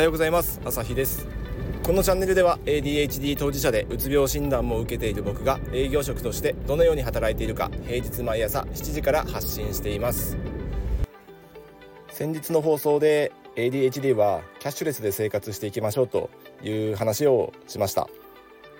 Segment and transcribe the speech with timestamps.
[0.00, 0.58] はようございます。
[0.64, 1.28] 朝日です。
[1.82, 10.38] このチャンネルでは ADHD 当事者でうつ病診断も受けている僕が営業職としてどのように働いているか平日毎朝7時から発信しています。
[12.08, 16.30] 先日の放送で ADHD はキャッシュレスで生活していきましょうと
[16.62, 18.08] いう話をしました。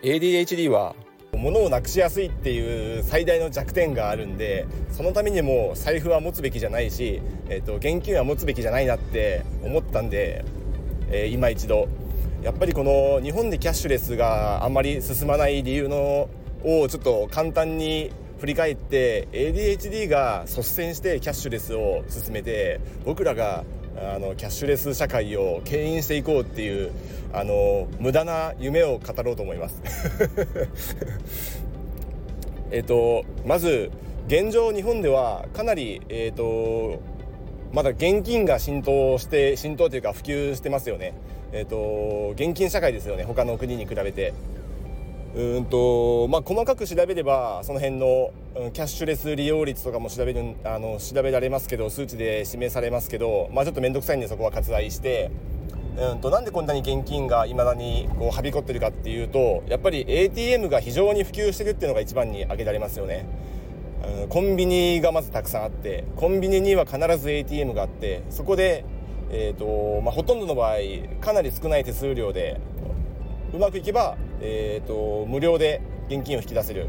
[0.00, 0.96] ADHD は
[1.34, 10.46] 物をなくしやすいっていう最大の弱点があるんでそのためにも財布は持つべきじゃないし、えーと、現金は持つべきじゃないなって思ったんで、
[11.10, 11.88] えー、今一度。
[12.42, 16.30] やっぱりこの日本でキャッシュレスがあんまり進まない理由の
[16.64, 23.64] をちょっと簡単に振り返って ADHD が率先してキャッシュレスを進めて僕らが
[23.96, 26.92] あのキャッシュレス社会を牽引していこうっていう
[27.34, 29.80] あの無駄な夢を語ろうと思います。
[32.72, 33.90] えっとまず
[34.28, 37.02] 現状日本ではかなりえっ、と
[37.72, 41.14] まだ現金が浸透して浸透というか普及してますよね。
[41.52, 43.24] えっ、と現金社会ですよね。
[43.24, 44.32] 他の国に比べて。
[45.32, 48.32] うんとまあ、細かく調べればその辺の、
[48.72, 55.30] キャッシュレス利用率とかも調べるあの調べられますけど数値で示されますけど、まあ、ちょっと面倒くさいんでそこは割愛して。
[55.96, 63.26] うんとなんでこんなに現金がいまだにこうはびこってるかっていうとやっぱり ATM が非常に普及してるっていうのが一番に挙げられますよね。
[64.28, 68.84] コンビニがまずたくさんあってコンビニには必ず ATM があってそこで、
[69.30, 70.76] えーとまあ、ほとんどの場合
[71.20, 72.60] かなり少ない手数料で
[73.52, 76.88] うまくいけばえーと、無料で現金を引き出せる、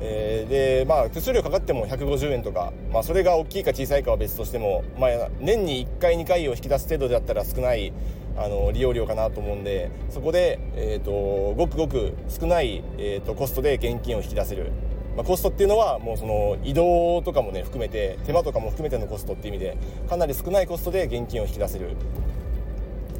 [0.00, 7.92] えー、でまあ手数料かかっても150円とか、まあ、それが大きいか小さいかは別としても、まあ、年に1回2回を引き出す程度だったら少ない
[8.36, 11.10] あの利用料かなと思うんでそこで、えーと、
[11.56, 14.70] ごくごく少ない、えーと、コストで現金を引き出せる、
[15.16, 19.76] まあ、コストっていうのはもうその移動とかもね含めて手間とかも含めてのコストっていう意味で
[20.08, 21.90] かなり少ないコストで現金を引き出せる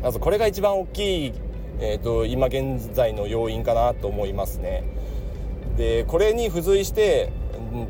[0.03, 1.33] まずこれが一番大きい
[1.81, 4.82] えーと、今現在の要因かなと思いますね。
[5.76, 7.31] でこれに付随して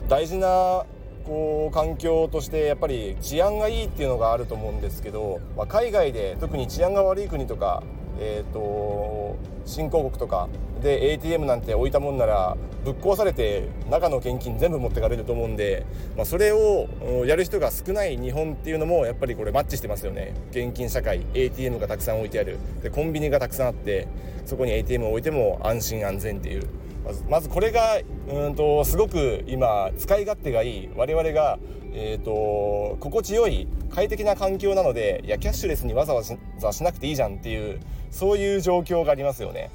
[0.09, 0.85] 大事な
[1.25, 7.83] こう環境としてやっぱり治安がいいっていうのがあると思うんですけど、まあ、海外で特に治安が悪い国とか、
[8.21, 10.49] えーと、新興国とか
[10.83, 15.85] で ATM なんて置いたもんならぶっ壊されて中の現金全部持ってかれると思うんで、
[16.17, 16.89] まあ、それを
[17.27, 20.35] やる人が少ない日本っていうのもやっぱりこれマッチしてますよね。
[20.51, 22.59] 現金社会 ATM がたくさん置いてある。
[22.83, 24.09] でコンビニがたくさんあって
[24.47, 26.67] そこに ATM を置いても安心安全っていう。
[27.09, 27.99] まずまずこれが
[28.29, 31.59] うんとすごく今使い勝手がいい我々が、
[31.95, 37.81] えーと、心地よい快適な環境なのでいやキャッシュレスにわざわざしなくていいじゃんっていう
[38.11, 39.71] そういう状況がありますよね。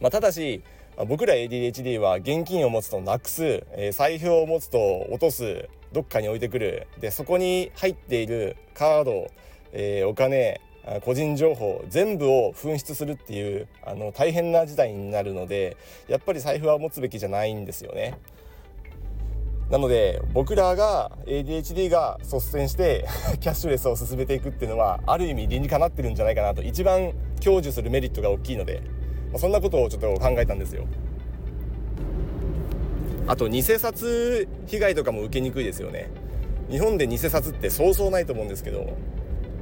[0.00, 0.62] まあ、ただし
[1.06, 9.30] 僕ら ADHD は現金を持つとなくす、えー、財布を持つと落とすどっかに置いてくるでそこに入っているカード、
[9.72, 10.60] えー、お金
[10.98, 15.76] 個人情報全部を紛失するっていうあの大変な事態になるので
[16.08, 18.18] やっぱり財布は持つべきじゃないんですよね。
[19.70, 23.06] なので僕らが ADHD が率先して
[23.38, 28.82] キャッシュレスを進めていくっていうのはある意味理にかなってるんじゃないかなと一番享受するメリットが大きいので、
[29.30, 30.86] まあ、そんなことをちょっと考えたんですよ。
[33.28, 36.08] あと偽札被害とかも受けにくいですよね。
[36.68, 38.88] 日本で偽札ってそうそうないと思うんですけど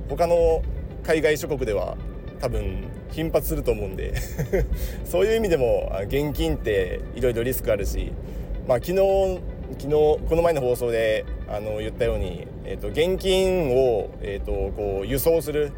[0.08, 0.62] 他の
[1.08, 1.96] 海外諸国では
[2.38, 4.12] 多分頻発すると思うんで
[5.06, 8.12] そういう意味でも現金っていろいろリスクあるし、
[8.66, 9.40] まあ、昨日
[9.78, 15.72] 昨日この前の放送であの言ったように、えーと、現金を、えーと、こう輸送する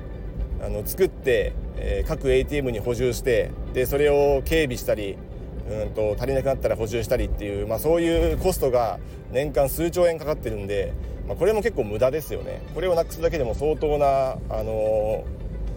[0.60, 5.16] あの作って、えー、各 ATM に補充してでそれを警備したり
[5.70, 8.98] うんと足りなくなったら補充したりっていう、まあ、そういうコストが
[9.30, 10.92] 年間数兆円かかってるんで、
[11.30, 12.60] まあ、これも結構無駄ですよね。
[12.74, 15.24] これをなくすだけでも相当な、あの、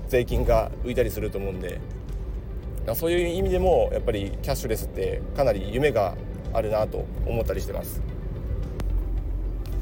[0.08, 1.80] 税金が浮いたりすると思うんで。
[2.96, 6.16] そういう意味でもやっぱりキャッシュレスってかなり夢が
[6.54, 8.02] あるなと思ったりしてます。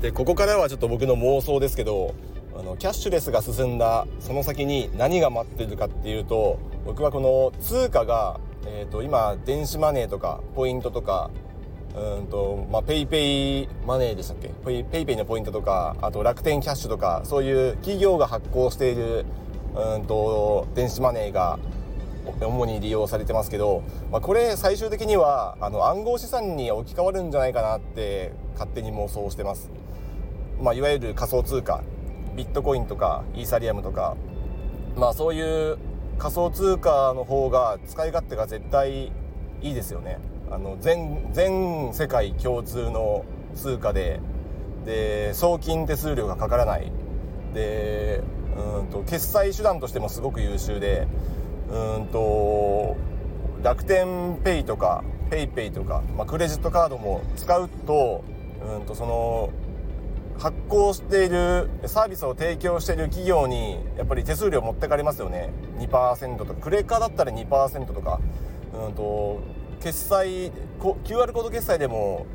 [0.01, 2.13] でここからはちょっと僕の妄想ですけど
[2.55, 11.31] あのキャッシュレスが進んだその先に何が待ってるかっていうと僕はこの通貨がえーと、今電子マネーとかポイントとか
[11.95, 14.49] うんとまあ、ペイペイマネーでしたっけ？
[14.65, 19.25] ペイペイのポイントとかあと楽天キャッシュとかそういう企業が発行している
[19.75, 21.59] うんと電子マネーが
[22.39, 29.69] 主に利用されてますけど、まあ、これ最終的にはあの暗号資産に置き換わるんじゃないかなって勝手に妄想してます、
[30.61, 31.83] まあ、いわゆる仮想通貨。
[32.33, 34.15] ビットコインとかイーサリアムとか。
[34.95, 35.77] まあそういう
[36.17, 39.11] 仮想通貨の方が使い勝手が絶対い
[39.61, 40.17] いですよね。
[40.51, 43.23] あの全全世界共通の
[43.55, 44.19] 通貨で
[44.85, 46.91] で送金手数料がかからない。
[47.53, 48.21] で
[48.57, 51.07] うんと決済手段としてもすごく優秀で
[51.69, 52.97] うんと
[53.63, 58.23] 楽天ペイとか PayPay とか、まあ、クレジットカードも使うと
[58.61, 59.49] うんとその
[60.37, 65.53] 発行しているサービスを提供している企業にやっぱり手数料持ってかれますよね。
[65.77, 68.19] 2%とかクレカだったら2%とか
[68.73, 69.39] うんと
[69.81, 72.25] 決済 QR コード決済でも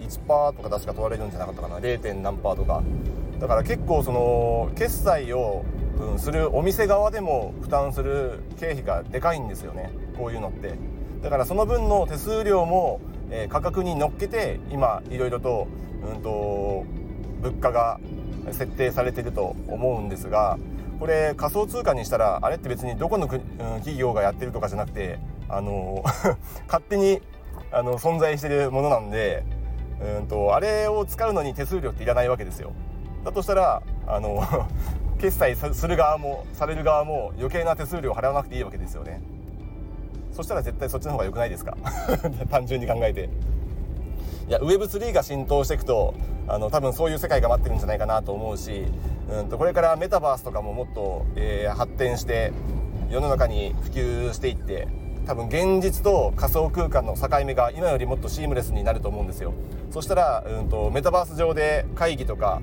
[0.00, 1.78] 1%とか確か取られるんじゃなかったかな。
[1.78, 2.14] 0.
[2.20, 2.82] 何パーとか。
[3.38, 5.64] だから結構その決済を、
[5.98, 9.90] うん、するお店側でも負担する経費がでかいんですよね。
[10.18, 10.74] こういうのって。
[11.22, 15.68] だからその分の手数料も、えー、価格に乗っけて今いろいろと,、
[16.02, 16.84] うんと
[17.42, 18.00] 物価が
[18.52, 20.58] 設定されてると思うんですが
[20.98, 23.40] これ仮想通貨にしたらあれって別にどこの、うん、
[23.76, 25.18] 企業がやってるとかじゃなくて
[25.50, 26.02] あの
[26.66, 27.20] 勝手に
[27.72, 29.44] あの存在してるものなんで
[30.18, 32.72] うんとあれを使うのに手数料っていらないわけですよ。
[33.24, 34.42] だとしたらあの
[35.20, 39.20] 決済する側もされる側も余計な手数料を払わなくていいわけですよね。
[40.32, 41.76] そしたら絶対そっちの方が良くないですか？
[42.50, 43.28] 単純に考えて。
[44.48, 46.14] いや Web3 が浸透していくと
[46.48, 48.86] あの多分そういう世界が待ってるんじゃないかなと思うし、
[49.30, 52.52] うんとこれからメタバースとかももっと、えー、発展して
[53.10, 54.88] 世の中に普及していって
[55.26, 59.52] 多分現実と仮想空間の境目が今よりもっとシームレスになると思うんですよ。
[59.90, 62.62] そしたら、うんと、メタバース上で会議とか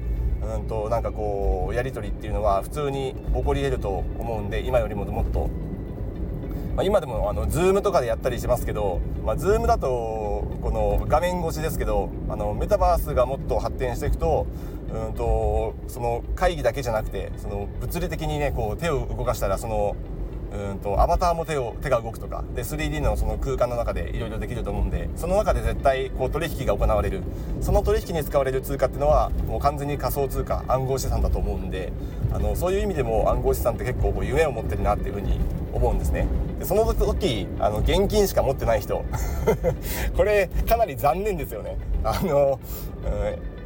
[0.56, 5.50] うんとなんかこうやり取りっていうのは普通に起こり得ると思うんで今よりももっと、
[6.75, 9.88] まあ、今でもあの Zoom とかでやったりしますけど、まあ、Zoom だと
[10.62, 14.48] この画面越しですけどあのメタバースがもっと発展していくと
[14.94, 19.95] うんとその会議だけじゃなくてその物理的にねこう手を動かしたらその
[20.54, 22.44] うんとアバターも手を手が動くとか。
[22.56, 27.22] で 3D のその空間の中でいろいろできると思うんでその中で絶対こう取引が行われる。
[27.62, 31.92] その取引に使われる通貨っていうのはもう完全に仮想通貨暗号資産だと思うんで
[32.32, 35.40] あのそういう意味でも暗号資産って結構こう夢を持ってるなっていうふうに
[35.74, 36.28] 思うんですね。
[36.60, 39.04] でその時あの現金しか持ってない人。
[40.16, 41.78] これかなり残念ですよね。
[42.04, 42.60] あの、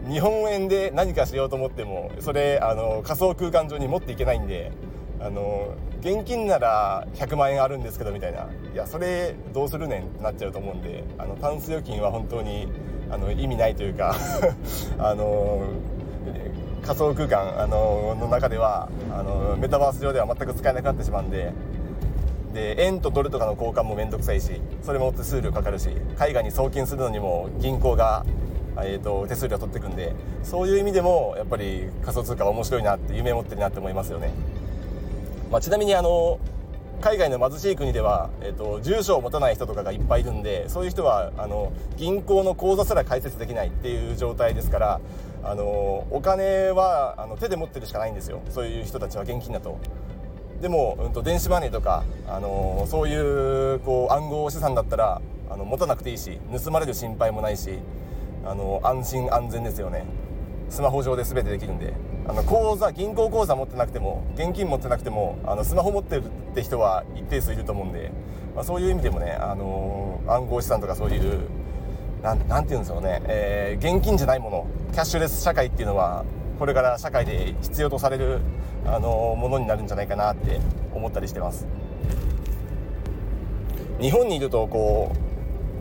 [0.06, 4.72] うん、日本円で何かしようと思ってもそれあの仮想空間上に持っていけないんで
[5.20, 12.68] あの現金なら100万円あるんですけどみたいないやそれどうするねんってなっちゃうと思うんであのタンス預金は本当に
[13.12, 14.16] あの意味ないというか
[14.98, 15.62] あの
[16.82, 21.54] 仮想空間あのの中ではあのメタバース上では全く使えなくなってしまうんで
[22.54, 28.26] で円とドルとかの交換も面倒くさいしそれも手数料かかるし海外に送金するのにも銀行が、
[28.78, 30.14] えーと、手数料取っていくんで
[30.44, 34.32] そういう意味でもやっぱり仮想通貨は面白いなって夢持ってるなって思いますよね。
[35.52, 36.40] まあ、ちなみにあの
[37.02, 45.02] 海外の貧しい国では、えーと、住所を持たない人とかがいっぱいいるんでそういう人はあの銀行の口座すら開設できないっていう状態ですから
[45.44, 49.78] あのお金はあの手で持ってるしかないんですよそういう人たちは現金だと。
[50.62, 55.20] でも、うんと、電子マネーとか、あのそういうこう暗号資産だったら
[55.50, 57.80] あの持たなくていいし盗まれる心配もないし
[58.46, 60.06] あの安心安全ですよね
[60.70, 61.94] スマホ上で全てできるんで。
[62.28, 68.12] あの口座銀行口座持ってなくても現金持ってなくてもあのスマホ持ってるって人は一定数いると思うんで、
[68.56, 71.40] まあ、そういう意味でもね、あのー、暗号資産とかそういう
[72.22, 76.24] なんなんていうんですかね、えー、現金じゃないものキャッシュレス社会っていうのは
[76.60, 78.40] これから社会で必要とされる、
[78.86, 80.60] あのー、ものになるんじゃないかなって
[80.94, 81.66] 思ったりしてます。
[84.00, 85.12] 日本にいるとこ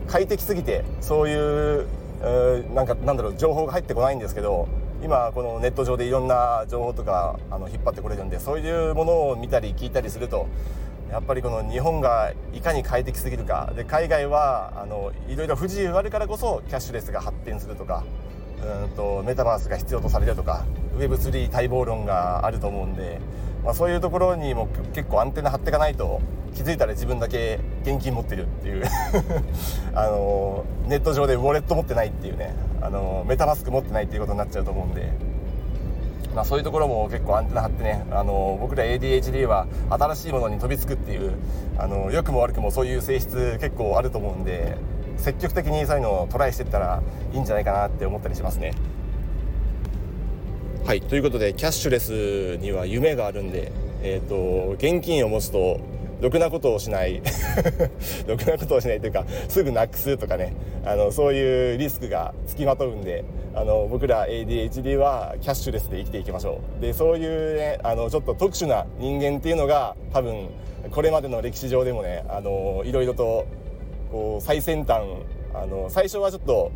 [0.07, 1.87] う快適すぎてそういう、
[2.21, 4.67] えー、なんかなんだろう情報が入ってこないんですけど
[5.03, 10.47] 今このネット上でいろんな情報とかあの引っ張ってこれるんでそういうものを見たり聞いたりすると
[11.11, 13.73] やっぱりこの日本がいかに快適すぎるか。
[13.75, 18.03] で海外はあのいろいろ不自由あるからこそキャッシュレスが発展するとか
[18.83, 20.65] うんとメタバースが必要とされるとか
[20.97, 23.19] Web3 待望論があると思うんで、
[23.65, 26.21] まあ、そういうところにも結構アンテナ張っていかないと
[26.55, 28.83] 気づいたら自分だけ現金持ってるっていう。
[29.93, 32.53] あのネット上でウォレット持ってないっていうね。
[32.81, 35.11] あのメタマスク持ってないっていうことになっちゃうと思うんで。
[36.35, 41.33] まあ、そういうところも結構アンテナ張ってねあの僕ら ADHD は新しいものに飛びつくっていう
[41.77, 44.77] あの良くも悪くもそういう性質結構あると思うんで
[45.17, 48.73] 積極的にそういうのをトライしていったらいいんじゃないかなって思ったりしますね。
[50.85, 53.71] はいということでキャッシュレスには夢があるんで、
[54.01, 55.79] えーと現金を持つと
[56.21, 57.21] ろくなことをしない。
[58.27, 60.53] ろくなことをしないというかすぐなくすとかね。
[60.85, 63.23] あのそういうリスクがつきまとうんで
[63.53, 66.81] あの僕ら ADHD はキャッシュレスで生きていきましょう。
[66.81, 70.49] でそういうねあのちょっと特殊な人間っていうのが多分
[70.91, 73.45] これまでの歴史上でもねあのいろいろと
[74.11, 75.03] こう最先端
[75.53, 76.71] あの最初はちょっと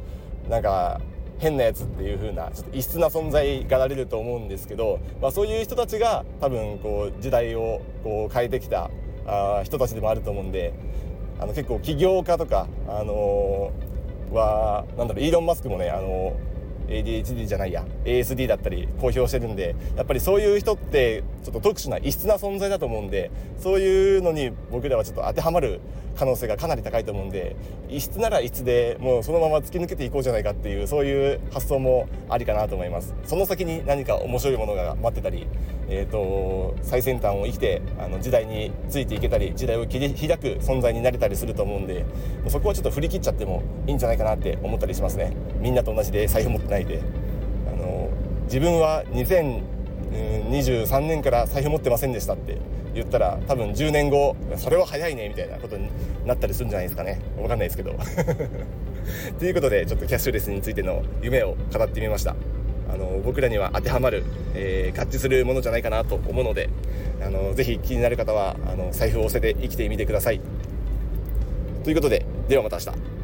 [0.50, 1.00] なんか
[1.38, 8.90] 変なやつっていう風なちょっと異質な存在がられると思うんですけど、まあ、そういう人たちが多分こう時代をこう変えてきた
[9.28, 10.74] あ人たちでもあると思うんで
[11.40, 16.55] あの結構起業家とか、あのー、はなんだろうイーロン・マスクもね、あのー
[16.88, 17.86] ADHD じゃないや。
[18.06, 25.80] ASD だったり公表してるんでやっぱりそういう人ってちょっと特殊な異質な存在だと思うんでそういうのに僕らはちょっと当てはまる
[26.16, 27.56] 可能性がかなり高いと思うんで
[27.90, 33.14] 異質なら異質でもうそのまま突き抜けていこうじゃないかっていうそういう発想もありかなと思います。
[33.26, 35.48] その先に何か面白いものが待ってたり、
[35.90, 42.06] えーと、最先端を生きてあの時代についていけたり時代を切り開く存在になれたりすると思うんで
[42.48, 45.36] そこはちょっと振り切っちゃってもいいんじゃないかなって思ったりしますね。
[45.60, 47.02] みんなと同じで財布持ってないで
[47.68, 48.10] あの
[48.44, 52.58] 自分は2023年から財布持ってませんでしたって
[52.94, 55.90] 言ったら多分10年後それは早いねみたいなことに
[56.26, 57.20] なったりするんじゃないですかね。
[57.36, 57.92] 分かんないですけど。
[59.38, 62.36] ということでちょっとキャッシュレスについての夢を語ってみました。
[62.92, 66.70] あの僕らには当てはまる、えー、合致するものじゃないかなと思うので
[67.22, 70.40] あのぜひ気になる方はあの財布を押せて生きてみてください。
[71.84, 73.15] ということでではまた明日。